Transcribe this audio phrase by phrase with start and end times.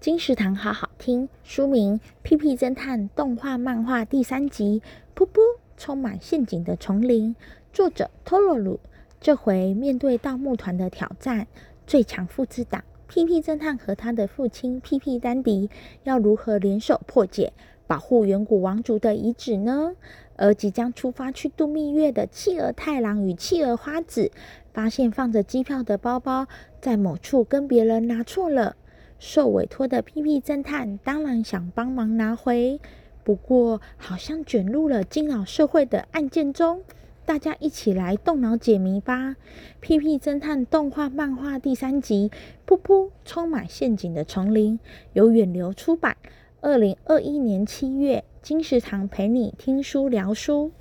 [0.00, 4.80] 金石堂好好听，书名《屁屁侦探动画漫画》第三集，
[5.14, 5.40] 噗噗，
[5.76, 7.36] 充满陷阱的丛林。
[7.70, 8.80] 作者托洛鲁。
[9.20, 11.46] 这回面对盗墓团的挑战，
[11.86, 15.68] 最强父子党屁屁侦探和他的父亲屁屁丹迪
[16.04, 17.52] 要如何联手破解，
[17.86, 19.94] 保护远古王族的遗址呢？
[20.36, 24.32] 而即将出发去度蜜月的企鹅太郎与企鹅花子，
[24.72, 26.46] 发现放着机票的包包
[26.80, 28.76] 在某处跟别人拿错了。
[29.20, 32.80] 受委托的屁屁侦探当然想帮忙拿回，
[33.22, 36.82] 不过好像卷入了惊扰社会的案件中。
[37.26, 39.36] 大家一起来动脑解谜吧！
[39.78, 42.30] 屁屁侦探动画漫画第三集，
[42.66, 44.80] 噗噗，充满陷阱的丛林，
[45.12, 46.16] 由远流出版，
[46.62, 50.72] 二零二一年七月，金石堂陪你听书聊书。